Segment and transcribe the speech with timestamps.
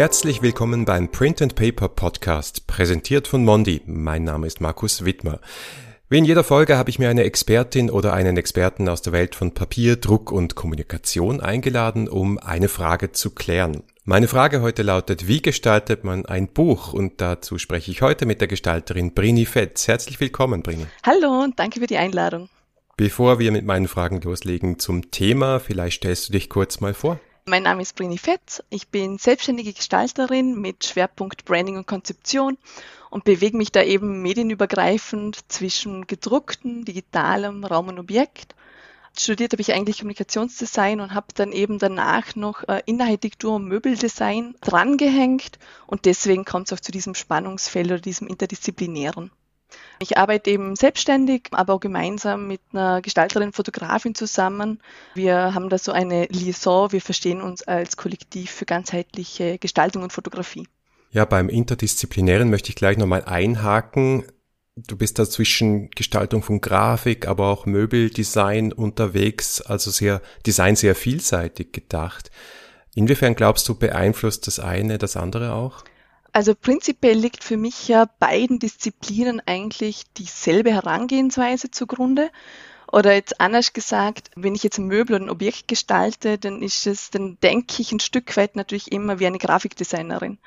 [0.00, 3.82] Herzlich willkommen beim Print and Paper Podcast, präsentiert von Mondi.
[3.84, 5.40] Mein Name ist Markus Wittmer.
[6.08, 9.34] Wie in jeder Folge habe ich mir eine Expertin oder einen Experten aus der Welt
[9.34, 13.82] von Papier, Druck und Kommunikation eingeladen, um eine Frage zu klären.
[14.04, 16.94] Meine Frage heute lautet, wie gestaltet man ein Buch?
[16.94, 19.86] Und dazu spreche ich heute mit der Gestalterin Brini Fetz.
[19.86, 20.86] Herzlich willkommen, Brini.
[21.04, 22.48] Hallo und danke für die Einladung.
[22.96, 27.20] Bevor wir mit meinen Fragen loslegen zum Thema, vielleicht stellst du dich kurz mal vor.
[27.50, 28.62] Mein Name ist Brini Fetz.
[28.70, 32.56] Ich bin selbstständige Gestalterin mit Schwerpunkt Branding und Konzeption
[33.10, 38.54] und bewege mich da eben medienübergreifend zwischen gedrucktem, digitalem Raum und Objekt.
[39.18, 44.54] Studiert habe ich eigentlich Kommunikationsdesign und habe dann eben danach noch äh, Innenarchitektur und Möbeldesign
[44.60, 49.32] drangehängt und deswegen kommt es auch zu diesem Spannungsfeld oder diesem interdisziplinären.
[49.98, 54.80] Ich arbeite eben selbstständig, aber auch gemeinsam mit einer Gestalterin, Fotografin zusammen.
[55.14, 60.12] Wir haben da so eine Liaison, wir verstehen uns als Kollektiv für ganzheitliche Gestaltung und
[60.12, 60.66] Fotografie.
[61.10, 64.24] Ja, beim Interdisziplinären möchte ich gleich nochmal einhaken.
[64.76, 70.94] Du bist da zwischen Gestaltung von Grafik, aber auch Möbeldesign unterwegs, also sehr, Design sehr
[70.94, 72.30] vielseitig gedacht.
[72.94, 75.84] Inwiefern glaubst du, beeinflusst das eine das andere auch?
[76.32, 82.30] Also prinzipiell liegt für mich ja beiden Disziplinen eigentlich dieselbe Herangehensweise zugrunde.
[82.92, 86.86] Oder jetzt anders gesagt, wenn ich jetzt ein Möbel oder ein Objekt gestalte, dann ist
[86.86, 90.38] es, dann denke ich ein Stück weit natürlich immer wie eine Grafikdesignerin.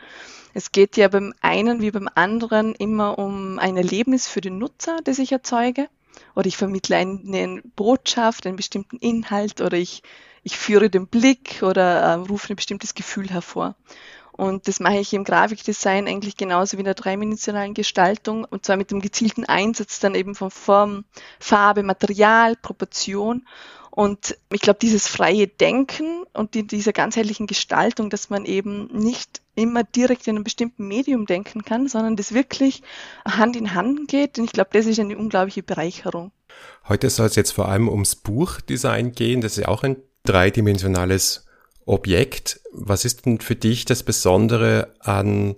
[0.53, 4.99] Es geht ja beim einen wie beim anderen immer um ein Erlebnis für den Nutzer,
[5.03, 5.87] das ich erzeuge.
[6.35, 10.03] Oder ich vermittle eine Botschaft, einen bestimmten Inhalt oder ich,
[10.43, 13.75] ich führe den Blick oder äh, rufe ein bestimmtes Gefühl hervor.
[14.35, 18.77] Und das mache ich im Grafikdesign eigentlich genauso wie in der dreidimensionalen Gestaltung und zwar
[18.77, 21.05] mit dem gezielten Einsatz dann eben von Form,
[21.39, 23.45] Farbe, Material, Proportion.
[23.91, 29.43] Und ich glaube, dieses freie Denken und die, dieser ganzheitlichen Gestaltung, dass man eben nicht
[29.53, 32.81] immer direkt in einem bestimmten Medium denken kann, sondern das wirklich
[33.23, 34.39] Hand in Hand geht.
[34.39, 36.31] Und ich glaube, das ist eine unglaubliche Bereicherung.
[36.89, 39.41] Heute soll es jetzt vor allem ums Buchdesign gehen.
[39.41, 41.45] Das ist ja auch ein dreidimensionales
[41.85, 42.59] Objekt.
[42.71, 45.55] Was ist denn für dich das Besondere an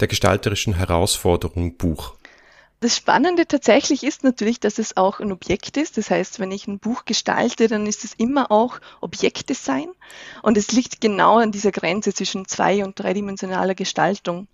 [0.00, 2.14] der gestalterischen Herausforderung Buch?
[2.80, 5.96] Das Spannende tatsächlich ist natürlich, dass es auch ein Objekt ist.
[5.96, 9.88] Das heißt, wenn ich ein Buch gestalte, dann ist es immer auch Objektdesign.
[10.42, 14.46] Und es liegt genau an dieser Grenze zwischen zwei- und dreidimensionaler Gestaltung.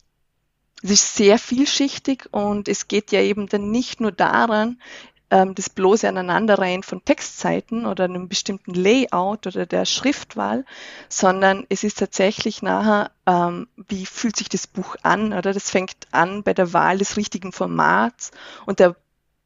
[0.82, 4.80] Es ist sehr vielschichtig und es geht ja eben dann nicht nur daran,
[5.30, 10.64] ähm, das bloße Aneinanderreihen von Textseiten oder einem bestimmten Layout oder der Schriftwahl,
[11.08, 15.96] sondern es ist tatsächlich nachher, ähm, wie fühlt sich das Buch an, oder das fängt
[16.10, 18.30] an bei der Wahl des richtigen Formats
[18.66, 18.96] und der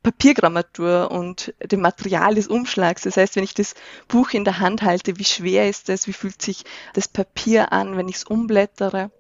[0.03, 3.03] Papiergrammatur und dem Material des Umschlags.
[3.03, 3.75] Das heißt, wenn ich das
[4.07, 6.65] Buch in der Hand halte, wie schwer ist es, wie fühlt sich
[6.95, 9.11] das Papier an, wenn ich es umblättere?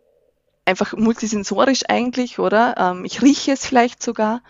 [0.64, 2.76] Einfach multisensorisch eigentlich, oder?
[2.78, 4.42] Ähm, ich rieche es vielleicht sogar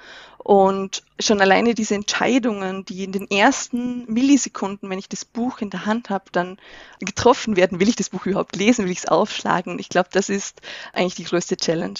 [0.48, 5.68] und schon alleine diese Entscheidungen, die in den ersten Millisekunden, wenn ich das Buch in
[5.68, 6.56] der Hand habe, dann
[7.00, 9.78] getroffen werden, will ich das Buch überhaupt lesen, will ich es aufschlagen?
[9.78, 10.62] Ich glaube, das ist
[10.94, 11.98] eigentlich die größte Challenge.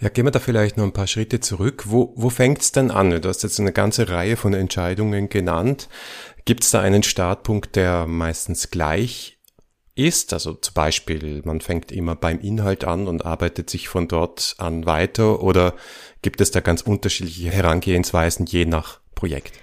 [0.00, 1.84] Ja, gehen wir da vielleicht noch ein paar Schritte zurück.
[1.88, 3.10] Wo, wo fängt es denn an?
[3.10, 5.90] Du hast jetzt eine ganze Reihe von Entscheidungen genannt.
[6.46, 9.37] Gibt es da einen Startpunkt, der meistens gleich
[9.98, 10.32] ist.
[10.32, 14.86] Also zum Beispiel, man fängt immer beim Inhalt an und arbeitet sich von dort an
[14.86, 15.74] weiter oder
[16.22, 19.58] gibt es da ganz unterschiedliche Herangehensweisen je nach Projekt?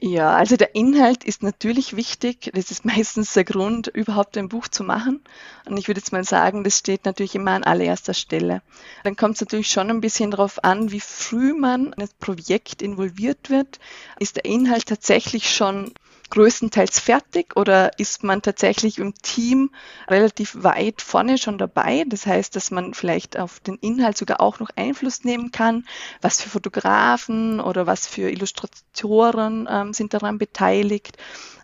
[0.00, 2.52] Ja, also der Inhalt ist natürlich wichtig.
[2.54, 5.22] Das ist meistens der Grund, überhaupt ein Buch zu machen.
[5.66, 8.62] Und ich würde jetzt mal sagen, das steht natürlich immer an allererster Stelle.
[9.02, 12.80] Dann kommt es natürlich schon ein bisschen darauf an, wie früh man in das Projekt
[12.80, 13.80] involviert wird.
[14.20, 15.92] Ist der Inhalt tatsächlich schon
[16.30, 19.70] größtenteils fertig oder ist man tatsächlich im Team
[20.08, 22.04] relativ weit vorne schon dabei?
[22.06, 25.86] Das heißt, dass man vielleicht auf den Inhalt sogar auch noch Einfluss nehmen kann.
[26.20, 31.16] Was für Fotografen oder was für Illustratoren ähm, sind daran beteiligt?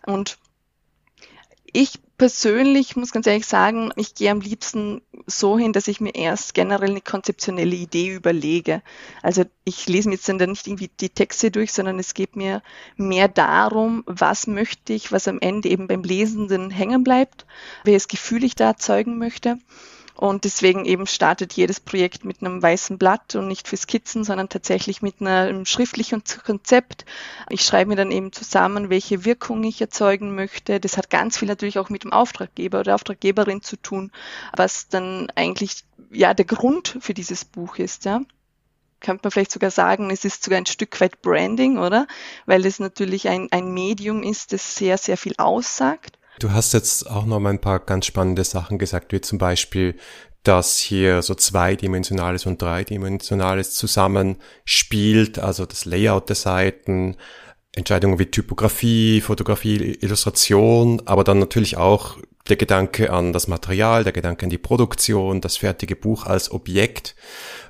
[0.05, 0.37] Und
[1.65, 6.15] ich persönlich muss ganz ehrlich sagen, ich gehe am liebsten so hin, dass ich mir
[6.15, 8.81] erst generell eine konzeptionelle Idee überlege.
[9.21, 12.61] Also ich lese mir jetzt dann nicht irgendwie die Texte durch, sondern es geht mir
[12.95, 17.45] mehr darum, was möchte ich, was am Ende eben beim Lesenden hängen bleibt,
[17.83, 19.57] welches Gefühl ich da erzeugen möchte.
[20.15, 24.47] Und deswegen eben startet jedes Projekt mit einem weißen Blatt und nicht für Skizzen, sondern
[24.47, 27.05] tatsächlich mit einem schriftlichen Konzept.
[27.49, 30.79] Ich schreibe mir dann eben zusammen, welche Wirkung ich erzeugen möchte.
[30.79, 34.11] Das hat ganz viel natürlich auch mit dem Auftraggeber oder Auftraggeberin zu tun,
[34.55, 38.21] was dann eigentlich ja der Grund für dieses Buch ist, ja
[39.01, 42.07] könnte man vielleicht sogar sagen, es ist sogar ein Stück weit Branding, oder?
[42.47, 46.17] Weil es natürlich ein, ein Medium ist, das sehr, sehr viel aussagt.
[46.39, 49.95] Du hast jetzt auch noch mal ein paar ganz spannende Sachen gesagt, wie zum Beispiel,
[50.43, 57.15] dass hier so zweidimensionales und dreidimensionales zusammenspielt, also das Layout der Seiten,
[57.73, 62.17] Entscheidungen wie Typografie, Fotografie, Illustration, aber dann natürlich auch
[62.49, 67.15] der Gedanke an das Material, der Gedanke an die Produktion, das fertige Buch als Objekt.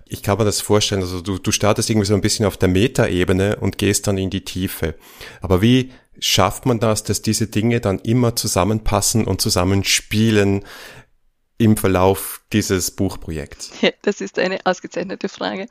[0.07, 2.69] Ich kann mir das vorstellen, also du, du startest irgendwie so ein bisschen auf der
[2.69, 4.95] Metaebene und gehst dann in die Tiefe.
[5.41, 10.63] Aber wie schafft man das, dass diese Dinge dann immer zusammenpassen und zusammenspielen?
[11.57, 13.71] im Verlauf dieses Buchprojekts?
[13.81, 15.67] Ja, das ist eine ausgezeichnete Frage.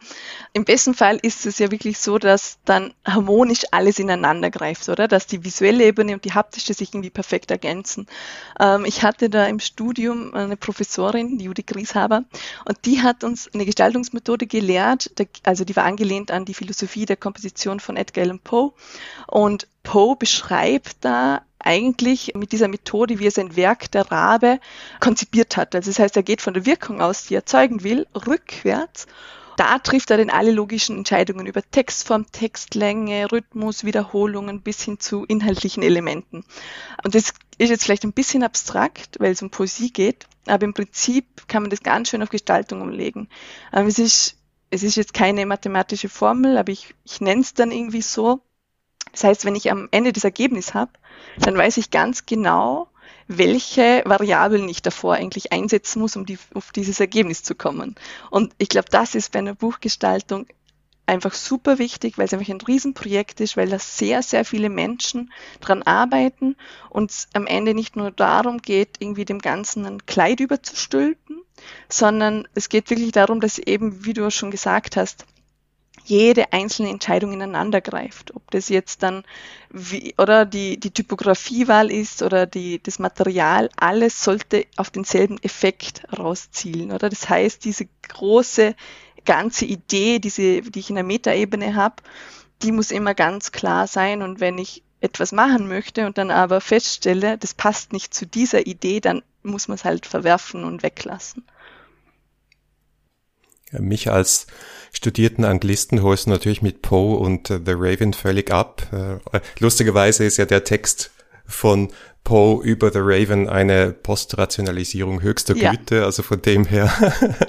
[0.52, 5.08] Im besten Fall ist es ja wirklich so, dass dann harmonisch alles ineinander greift, oder?
[5.08, 8.06] Dass die visuelle Ebene und die haptische sich irgendwie perfekt ergänzen.
[8.60, 12.24] Ähm, ich hatte da im Studium eine Professorin, die Judy Grieshaber,
[12.66, 15.10] und die hat uns eine Gestaltungsmethode gelehrt,
[15.42, 18.72] also die war angelehnt an die Philosophie der Komposition von Edgar Allan Poe.
[19.26, 24.60] Und Poe beschreibt da eigentlich mit dieser Methode, wie er sein Werk der Rabe
[25.00, 25.74] konzipiert hat.
[25.74, 29.06] Also das heißt, er geht von der Wirkung aus, die er zeugen will, rückwärts.
[29.56, 35.24] Da trifft er dann alle logischen Entscheidungen über Textform, Textlänge, Rhythmus, Wiederholungen bis hin zu
[35.24, 36.44] inhaltlichen Elementen.
[37.04, 40.74] Und das ist jetzt vielleicht ein bisschen abstrakt, weil es um Poesie geht, aber im
[40.74, 43.28] Prinzip kann man das ganz schön auf Gestaltung umlegen.
[43.70, 44.36] Es ist,
[44.70, 48.40] es ist jetzt keine mathematische Formel, aber ich, ich nenne es dann irgendwie so.
[49.12, 50.90] Das heißt, wenn ich am Ende das Ergebnis habe,
[51.38, 52.88] dann weiß ich ganz genau,
[53.28, 57.94] welche Variablen ich davor eigentlich einsetzen muss, um die, auf dieses Ergebnis zu kommen.
[58.30, 60.46] Und ich glaube, das ist bei einer Buchgestaltung
[61.06, 65.32] einfach super wichtig, weil es einfach ein Riesenprojekt ist, weil da sehr, sehr viele Menschen
[65.60, 66.56] dran arbeiten
[66.88, 71.42] und es am Ende nicht nur darum geht, irgendwie dem Ganzen ein Kleid überzustülpen,
[71.88, 75.26] sondern es geht wirklich darum, dass eben, wie du schon gesagt hast,
[76.04, 78.34] jede einzelne Entscheidung ineinander greift.
[78.34, 79.24] Ob das jetzt dann
[79.70, 86.02] wie, oder die, die Typografiewahl ist oder die, das Material, alles sollte auf denselben Effekt
[86.16, 86.92] rauszielen.
[86.92, 88.74] Oder das heißt, diese große
[89.24, 91.96] ganze Idee, diese, die ich in der Metaebene habe,
[92.62, 94.22] die muss immer ganz klar sein.
[94.22, 98.66] Und wenn ich etwas machen möchte und dann aber feststelle, das passt nicht zu dieser
[98.66, 101.44] Idee, dann muss man es halt verwerfen und weglassen.
[103.80, 104.46] Mich als
[104.92, 108.86] studierten Anglisten holst du natürlich mit Poe und uh, The Raven völlig ab.
[108.92, 111.10] Uh, lustigerweise ist ja der Text
[111.46, 111.90] von
[112.24, 115.72] Poe über The Raven eine Postrationalisierung höchster ja.
[115.72, 116.90] Güte, also von dem her.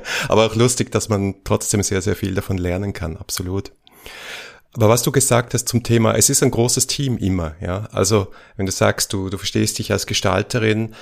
[0.28, 3.72] Aber auch lustig, dass man trotzdem sehr, sehr viel davon lernen kann, absolut.
[4.74, 7.88] Aber was du gesagt hast zum Thema, es ist ein großes Team immer, ja.
[7.94, 8.28] Also,
[8.58, 10.94] wenn du sagst, du, du verstehst dich als Gestalterin,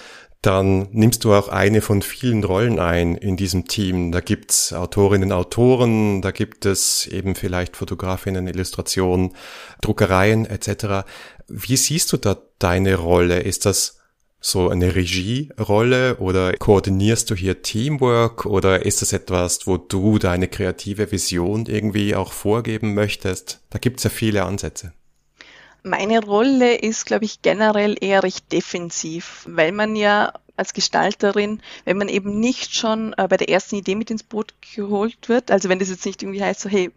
[0.43, 4.11] dann nimmst du auch eine von vielen Rollen ein in diesem Team.
[4.11, 9.35] Da gibt's Autorinnen, Autoren, da gibt es eben vielleicht Fotografinnen, Illustrationen,
[9.81, 11.07] Druckereien etc.
[11.47, 13.39] Wie siehst du da deine Rolle?
[13.39, 14.01] Ist das
[14.41, 20.49] so eine Regierolle oder koordinierst du hier Teamwork oder ist das etwas, wo du deine
[20.49, 23.61] kreative Vision irgendwie auch vorgeben möchtest?
[23.69, 24.91] Da gibt's ja viele Ansätze.
[25.83, 31.97] Meine Rolle ist, glaube ich, generell eher recht defensiv, weil man ja als Gestalterin, wenn
[31.97, 35.67] man eben nicht schon äh, bei der ersten Idee mit ins Boot geholt wird, also
[35.67, 36.91] wenn das jetzt nicht irgendwie heißt, so hey,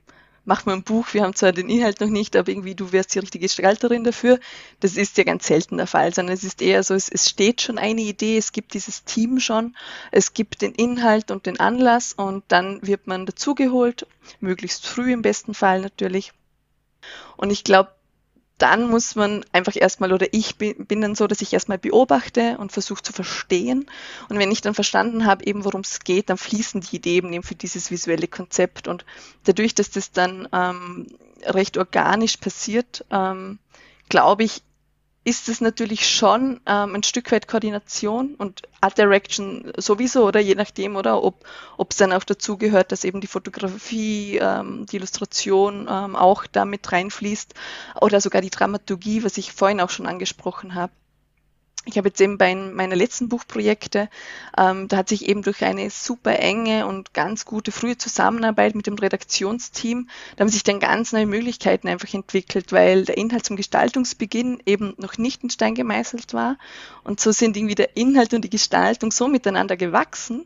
[0.45, 3.15] mach mal ein Buch, wir haben zwar den Inhalt noch nicht, aber irgendwie du wärst
[3.15, 4.39] die richtige Gestalterin dafür,
[4.81, 7.63] das ist ja ganz selten der Fall, sondern es ist eher so, es, es steht
[7.63, 9.77] schon eine Idee, es gibt dieses Team schon,
[10.13, 14.07] es gibt den Inhalt und den Anlass und dann wird man dazugeholt,
[14.41, 16.33] möglichst früh im besten Fall natürlich.
[17.37, 17.91] Und ich glaube,
[18.59, 22.73] dann muss man einfach erstmal, oder ich bin, dann so, dass ich erstmal beobachte und
[22.73, 23.87] versuche zu verstehen.
[24.29, 27.43] Und wenn ich dann verstanden habe, eben worum es geht, dann fließen die Ideen eben
[27.43, 28.89] für dieses visuelle Konzept.
[28.89, 29.05] Und
[29.45, 31.07] dadurch, dass das dann ähm,
[31.45, 33.59] recht organisch passiert, ähm,
[34.09, 34.63] glaube ich,
[35.27, 40.39] ist es natürlich schon ähm, ein Stück weit Koordination und Art Direction sowieso, oder?
[40.39, 41.21] Je nachdem, oder?
[41.21, 41.45] Ob
[41.77, 46.47] ob es dann auch dazu gehört, dass eben die Fotografie, ähm, die Illustration ähm, auch
[46.47, 47.55] damit reinfließt.
[48.01, 50.93] Oder sogar die Dramaturgie, was ich vorhin auch schon angesprochen habe.
[51.89, 54.11] Ich habe jetzt eben bei meiner letzten Buchprojekte,
[54.59, 58.89] ähm, da hat sich eben durch eine super enge und ganz gute frühe Zusammenarbeit mit
[58.89, 63.55] dem Redaktionsteam, da haben sich dann ganz neue Möglichkeiten einfach entwickelt, weil der Inhalt zum
[63.55, 66.59] Gestaltungsbeginn eben noch nicht in Stein gemeißelt war.
[67.05, 70.45] Und so sind irgendwie der Inhalt und die Gestaltung so miteinander gewachsen,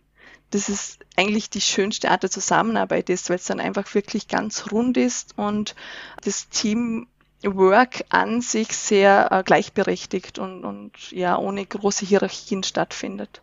[0.51, 4.71] dass es eigentlich die schönste Art der Zusammenarbeit ist, weil es dann einfach wirklich ganz
[4.71, 5.75] rund ist und
[6.23, 7.07] das Team
[7.43, 13.41] Work an sich sehr äh, gleichberechtigt und, und ja ohne große Hierarchien stattfindet.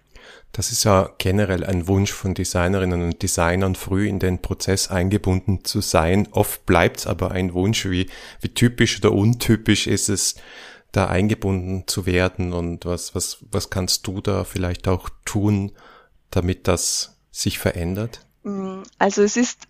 [0.51, 5.63] Das ist ja generell ein Wunsch von Designerinnen und Designern, früh in den Prozess eingebunden
[5.63, 6.27] zu sein.
[6.31, 8.09] Oft bleibt es aber ein Wunsch, wie,
[8.41, 10.35] wie typisch oder untypisch ist es,
[10.91, 15.73] da eingebunden zu werden und was, was, was kannst du da vielleicht auch tun,
[16.31, 18.25] damit das sich verändert?
[18.43, 19.67] Mm, also es ist,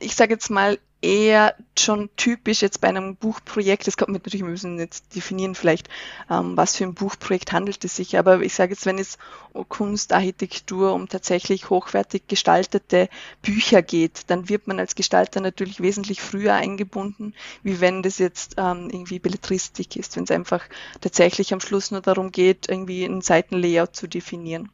[0.00, 3.86] ich sage jetzt mal, eher schon typisch jetzt bei einem Buchprojekt.
[3.86, 5.88] Es kommt mit natürlich, wir müssen jetzt definieren vielleicht,
[6.30, 8.18] ähm, was für ein Buchprojekt handelt es sich.
[8.18, 9.18] Aber ich sage jetzt, wenn es
[9.52, 13.10] um Kunst, Architektur, um tatsächlich hochwertig gestaltete
[13.42, 18.54] Bücher geht, dann wird man als Gestalter natürlich wesentlich früher eingebunden, wie wenn das jetzt
[18.56, 20.64] ähm, irgendwie Belletristik ist, wenn es einfach
[21.02, 24.70] tatsächlich am Schluss nur darum geht, irgendwie ein Seitenlayout zu definieren.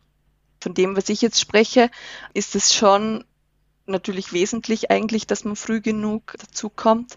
[0.61, 1.91] Von dem, was ich jetzt spreche,
[2.35, 3.25] ist es schon
[3.91, 7.17] natürlich wesentlich eigentlich, dass man früh genug dazu kommt.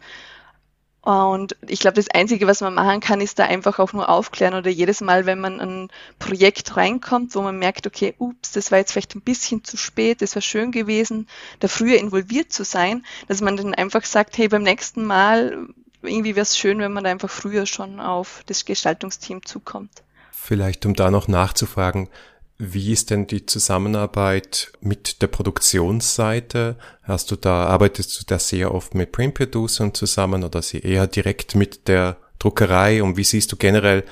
[1.04, 4.54] Und ich glaube, das Einzige, was man machen kann, ist da einfach auch nur aufklären
[4.54, 8.80] oder jedes Mal, wenn man ein Projekt reinkommt, wo man merkt, okay, ups, das war
[8.80, 11.28] jetzt vielleicht ein bisschen zu spät, das wäre schön gewesen,
[11.60, 15.68] da früher involviert zu sein, dass man dann einfach sagt, hey, beim nächsten Mal,
[16.04, 19.92] irgendwie wäre es schön, wenn man da einfach früher schon auf das Gestaltungsteam zukommt.
[20.32, 22.08] Vielleicht, um da noch nachzufragen,
[22.58, 26.78] wie ist denn die Zusammenarbeit mit der Produktionsseite?
[27.02, 31.08] Hast du da, arbeitest du da sehr oft mit Print Producern zusammen oder sie eher
[31.08, 33.02] direkt mit der Druckerei?
[33.02, 34.04] Und wie siehst du generell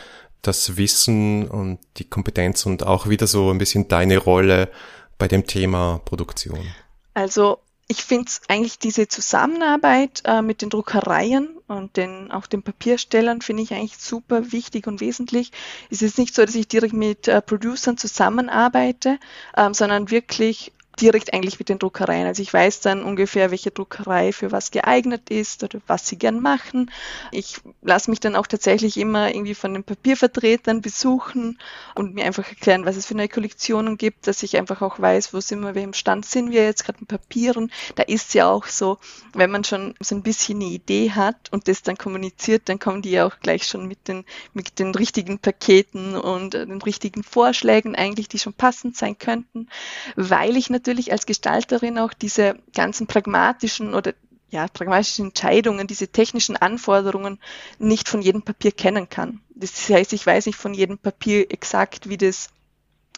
[0.42, 4.70] das Wissen und die Kompetenz und auch wieder so ein bisschen deine Rolle
[5.18, 6.66] bei dem Thema Produktion?
[7.14, 13.42] Also ich finde eigentlich diese Zusammenarbeit äh, mit den Druckereien und den, auch den Papierstellern
[13.42, 15.52] finde ich eigentlich super wichtig und wesentlich.
[15.90, 19.20] Es ist nicht so, dass ich direkt mit äh, Producern zusammenarbeite,
[19.56, 22.28] ähm, sondern wirklich direkt eigentlich mit den Druckereien.
[22.28, 26.40] Also ich weiß dann ungefähr, welche Druckerei für was geeignet ist oder was sie gern
[26.40, 26.92] machen.
[27.32, 31.60] Ich lasse mich dann auch tatsächlich immer irgendwie von den Papiervertretern besuchen
[31.96, 35.34] und mir einfach erklären, was es für neue Kollektionen gibt, dass ich einfach auch weiß,
[35.34, 37.72] wo sind wir, welchem Stand sind wir jetzt gerade in Papieren.
[37.96, 38.98] Da ist es ja auch so,
[39.34, 43.02] wenn man schon so ein bisschen eine Idee hat und das dann kommuniziert, dann kommen
[43.02, 47.24] die ja auch gleich schon mit den, mit den richtigen Paketen und äh, den richtigen
[47.24, 49.68] Vorschlägen eigentlich, die schon passend sein könnten,
[50.16, 54.14] weil ich natürlich natürlich als Gestalterin auch diese ganzen pragmatischen oder
[54.50, 57.40] ja, pragmatischen Entscheidungen, diese technischen Anforderungen
[57.80, 59.40] nicht von jedem Papier kennen kann.
[59.56, 62.50] Das heißt, ich weiß nicht von jedem Papier exakt, wie das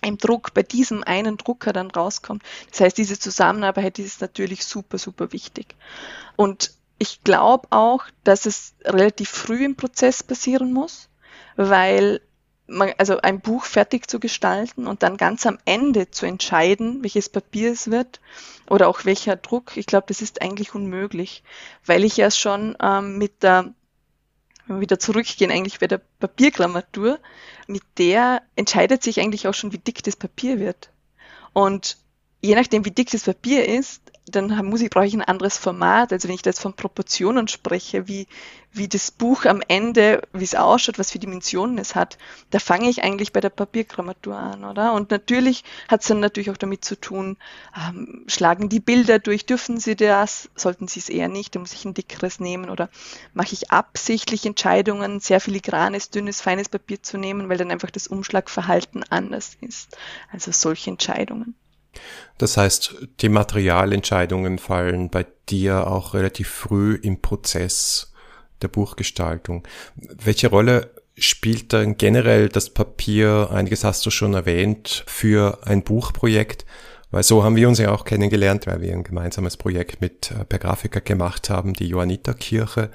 [0.04, 2.44] im Druck bei diesem einen Drucker dann rauskommt.
[2.70, 5.76] Das heißt, diese Zusammenarbeit ist natürlich super, super wichtig.
[6.36, 11.10] Und ich glaube auch, dass es relativ früh im Prozess passieren muss,
[11.56, 12.22] weil
[12.68, 17.72] also ein Buch fertig zu gestalten und dann ganz am Ende zu entscheiden, welches Papier
[17.72, 18.22] es wird
[18.70, 21.44] oder auch welcher Druck, ich glaube, das ist eigentlich unmöglich,
[21.86, 23.74] weil ich ja schon ähm, mit der,
[24.66, 27.20] wenn wir wieder zurückgehen, eigentlich bei der Papiergrammatur,
[27.68, 30.90] mit der entscheidet sich eigentlich auch schon, wie dick das Papier wird.
[31.52, 31.98] Und
[32.44, 36.12] je nachdem, wie dick das Papier ist, dann muss ich, brauche ich ein anderes Format.
[36.12, 38.28] Also wenn ich jetzt von Proportionen spreche, wie,
[38.72, 42.18] wie das Buch am Ende, wie es ausschaut, was für Dimensionen es hat,
[42.50, 44.94] da fange ich eigentlich bei der Papiergrammatur an, oder?
[44.94, 47.38] Und natürlich hat es dann natürlich auch damit zu tun,
[47.78, 51.74] ähm, schlagen die Bilder durch, dürfen sie das, sollten sie es eher nicht, dann muss
[51.74, 52.90] ich ein dickeres nehmen oder
[53.34, 58.08] mache ich absichtlich Entscheidungen, sehr filigranes, dünnes, feines Papier zu nehmen, weil dann einfach das
[58.08, 59.98] Umschlagverhalten anders ist.
[60.32, 61.56] Also solche Entscheidungen.
[62.38, 68.14] Das heißt, die Materialentscheidungen fallen bei dir auch relativ früh im Prozess
[68.62, 69.68] der Buchgestaltung.
[69.96, 76.66] Welche Rolle spielt dann generell das Papier, einiges hast du schon erwähnt, für ein Buchprojekt?
[77.12, 80.46] Weil so haben wir uns ja auch kennengelernt, weil wir ein gemeinsames Projekt mit äh,
[80.46, 82.90] Per Grafiker gemacht haben, die Johanniterkirche.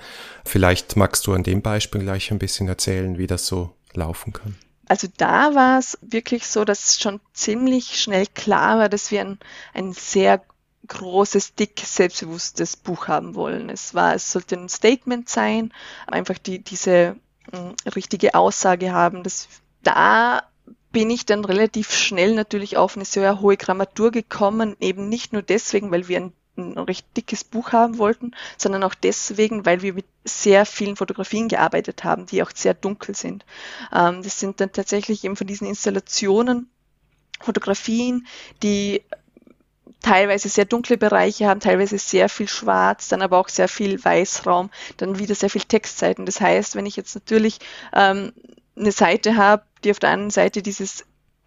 [0.45, 4.57] Vielleicht magst du an dem Beispiel gleich ein bisschen erzählen, wie das so laufen kann.
[4.89, 9.39] Also da war es wirklich so, dass schon ziemlich schnell klar war, dass wir ein,
[9.75, 10.43] ein sehr
[10.87, 13.69] großes, dick, selbstbewusstes Buch haben wollen.
[13.69, 15.73] Es war, es sollte ein Statement sein,
[16.07, 17.17] einfach die, diese
[17.53, 19.23] mh, hm, richtige Aussage haben.
[19.23, 19.49] dass
[19.83, 20.43] da
[20.91, 25.43] bin ich dann relativ schnell natürlich auf eine sehr hohe Grammatur gekommen, eben nicht nur
[25.43, 29.95] deswegen, weil wir ein ein recht dickes Buch haben wollten, sondern auch deswegen, weil wir
[29.95, 33.45] mit sehr vielen Fotografien gearbeitet haben, die auch sehr dunkel sind.
[33.93, 36.69] Ähm, das sind dann tatsächlich eben von diesen Installationen
[37.41, 38.27] Fotografien,
[38.63, 39.03] die
[40.01, 44.71] teilweise sehr dunkle Bereiche haben, teilweise sehr viel Schwarz, dann aber auch sehr viel Weißraum,
[44.97, 46.27] dann wieder sehr viel Textseiten.
[46.27, 47.59] Das heißt, wenn ich jetzt natürlich
[47.93, 48.33] ähm,
[48.77, 51.05] eine Seite habe, die auf der einen Seite dieses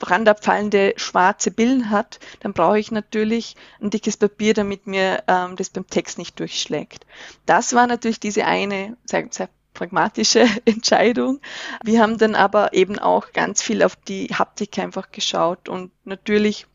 [0.09, 5.69] randabfallende schwarze Billen hat, dann brauche ich natürlich ein dickes Papier, damit mir ähm, das
[5.69, 7.05] beim Text nicht durchschlägt.
[7.45, 11.39] Das war natürlich diese eine sehr, sehr pragmatische Entscheidung.
[11.83, 16.67] Wir haben dann aber eben auch ganz viel auf die Haptik einfach geschaut und natürlich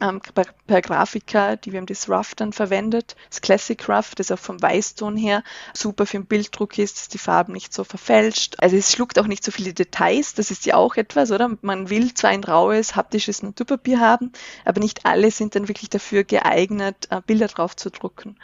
[0.00, 4.30] ähm, per, per Grafiker, die wir haben das Rough dann verwendet, das Classic Rough, das
[4.30, 5.42] auch vom Weißton her
[5.74, 8.56] super für den Bilddruck ist, dass die Farben nicht so verfälscht.
[8.58, 11.56] Also es schluckt auch nicht so viele Details, das ist ja auch etwas, oder?
[11.62, 14.32] Man will zwar ein raues, haptisches Naturpapier haben,
[14.64, 18.36] aber nicht alle sind dann wirklich dafür geeignet, äh, Bilder drauf zu drucken.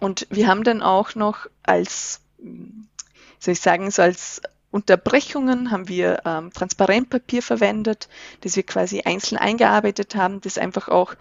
[0.00, 2.20] Und wir haben dann auch noch als,
[3.38, 8.08] soll ich sagen, so als Unterbrechungen haben wir ähm, Transparentpapier verwendet,
[8.42, 11.14] das wir quasi einzeln eingearbeitet haben, das einfach auch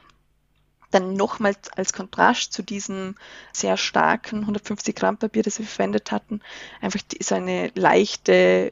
[0.91, 3.15] dann nochmals als Kontrast zu diesem
[3.51, 6.41] sehr starken 150 Gramm Papier, das wir verwendet hatten,
[6.81, 8.71] einfach so eine leichte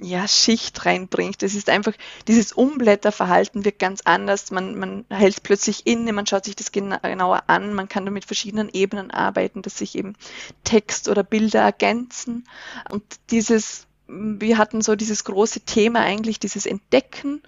[0.00, 1.42] ja, Schicht reinbringt.
[1.42, 1.92] Es ist einfach,
[2.26, 4.50] dieses Umblätterverhalten wird ganz anders.
[4.50, 8.24] Man, man hält plötzlich inne, man schaut sich das genauer an, man kann da mit
[8.24, 10.14] verschiedenen Ebenen arbeiten, dass sich eben
[10.64, 12.48] Text oder Bilder ergänzen.
[12.90, 17.42] Und dieses wir hatten so dieses große Thema eigentlich, dieses Entdecken,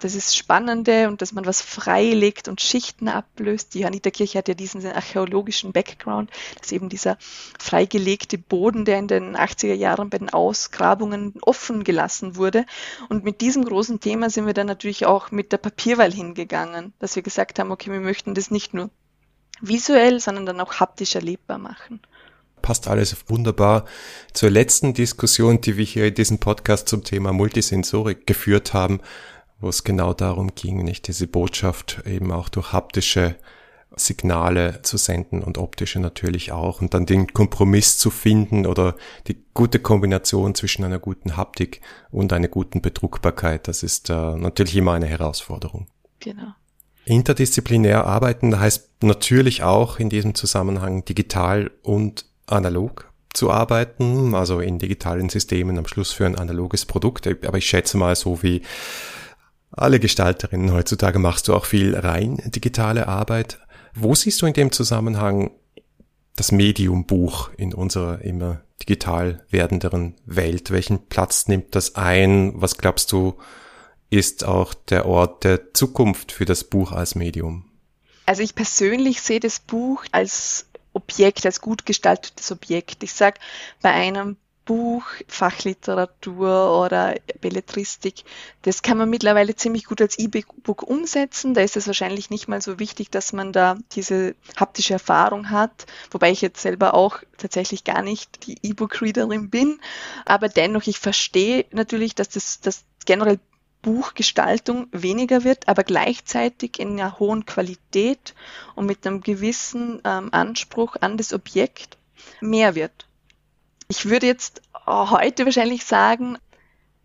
[0.00, 3.74] das ist Spannende und dass man was freilegt und Schichten ablöst.
[3.74, 7.18] Die Anita Kirche hat ja diesen archäologischen Background, dass eben dieser
[7.58, 12.64] freigelegte Boden, der in den 80er Jahren bei den Ausgrabungen offen gelassen wurde.
[13.10, 17.16] Und mit diesem großen Thema sind wir dann natürlich auch mit der Papierwahl hingegangen, dass
[17.16, 18.88] wir gesagt haben, okay, wir möchten das nicht nur
[19.60, 22.00] visuell, sondern dann auch haptisch erlebbar machen
[22.62, 23.84] passt alles wunderbar
[24.32, 29.00] zur letzten Diskussion, die wir hier in diesem Podcast zum Thema Multisensorik geführt haben,
[29.60, 33.36] wo es genau darum ging, nicht diese Botschaft eben auch durch haptische
[33.96, 39.42] Signale zu senden und optische natürlich auch und dann den Kompromiss zu finden oder die
[39.52, 43.66] gute Kombination zwischen einer guten Haptik und einer guten Bedruckbarkeit.
[43.68, 45.88] Das ist äh, natürlich immer eine Herausforderung.
[46.20, 46.54] Genau.
[47.04, 54.78] Interdisziplinär arbeiten heißt natürlich auch in diesem Zusammenhang digital und analog zu arbeiten, also in
[54.78, 57.26] digitalen Systemen am Schluss für ein analoges Produkt.
[57.26, 58.62] Aber ich schätze mal, so wie
[59.70, 63.60] alle Gestalterinnen heutzutage machst du auch viel rein digitale Arbeit.
[63.94, 65.52] Wo siehst du in dem Zusammenhang
[66.36, 70.70] das Medium Buch in unserer immer digital werdenderen Welt?
[70.70, 72.52] Welchen Platz nimmt das ein?
[72.56, 73.36] Was glaubst du,
[74.10, 77.70] ist auch der Ort der Zukunft für das Buch als Medium?
[78.26, 83.02] Also ich persönlich sehe das Buch als Objekt, als gut gestaltetes Objekt.
[83.02, 83.38] Ich sage,
[83.82, 88.22] bei einem Buch, Fachliteratur oder Belletristik,
[88.62, 91.54] das kann man mittlerweile ziemlich gut als E-Book umsetzen.
[91.54, 95.86] Da ist es wahrscheinlich nicht mal so wichtig, dass man da diese haptische Erfahrung hat,
[96.12, 99.80] wobei ich jetzt selber auch tatsächlich gar nicht die E-Book-Readerin bin.
[100.24, 103.40] Aber dennoch, ich verstehe natürlich, dass das dass generell
[103.82, 108.34] Buchgestaltung weniger wird, aber gleichzeitig in einer hohen Qualität
[108.74, 111.96] und mit einem gewissen ähm, Anspruch an das Objekt
[112.40, 113.06] mehr wird.
[113.88, 116.38] Ich würde jetzt heute wahrscheinlich sagen,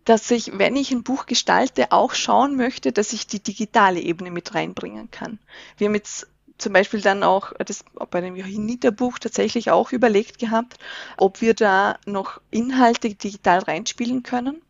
[0.04, 4.30] dass ich, wenn ich ein Buch gestalte, auch schauen möchte, dass ich die digitale Ebene
[4.30, 5.38] mit reinbringen kann.
[5.78, 10.78] Wir haben jetzt zum Beispiel dann auch das bei dem Johanniter-Buch tatsächlich auch überlegt gehabt,
[11.16, 14.62] ob wir da noch Inhalte digital reinspielen können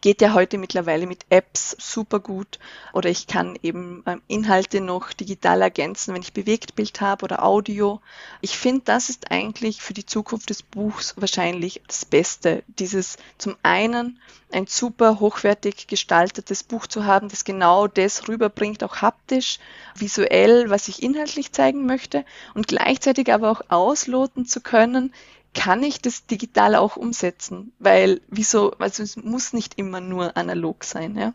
[0.00, 2.58] geht ja heute mittlerweile mit Apps super gut
[2.92, 8.00] oder ich kann eben ähm, Inhalte noch digital ergänzen, wenn ich Bewegtbild habe oder Audio.
[8.40, 12.62] Ich finde, das ist eigentlich für die Zukunft des Buchs wahrscheinlich das Beste.
[12.66, 14.18] Dieses zum einen
[14.52, 19.58] ein super hochwertig gestaltetes Buch zu haben, das genau das rüberbringt, auch haptisch,
[19.94, 22.24] visuell, was ich inhaltlich zeigen möchte
[22.54, 25.12] und gleichzeitig aber auch ausloten zu können,
[25.54, 27.72] kann ich das digital auch umsetzen?
[27.78, 31.34] Weil wieso, also es muss nicht immer nur analog sein, ja.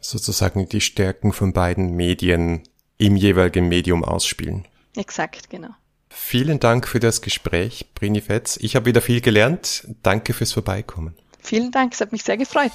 [0.00, 2.62] Sozusagen die Stärken von beiden Medien
[2.98, 4.66] im jeweiligen Medium ausspielen.
[4.96, 5.70] Exakt, genau.
[6.10, 8.56] Vielen Dank für das Gespräch, Brini Fetz.
[8.60, 9.88] Ich habe wieder viel gelernt.
[10.02, 11.16] Danke fürs Vorbeikommen.
[11.40, 12.72] Vielen Dank, es hat mich sehr gefreut.